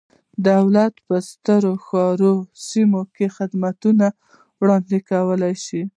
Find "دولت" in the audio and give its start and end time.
0.49-0.93